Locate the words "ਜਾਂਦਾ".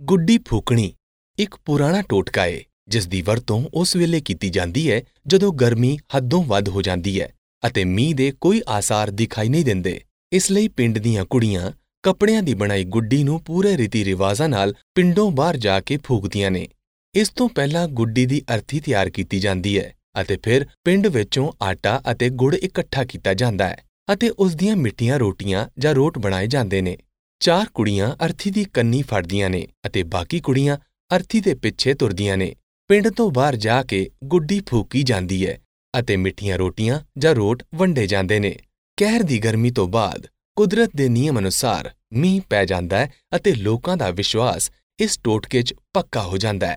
23.34-23.68, 42.64-42.98, 46.38-46.66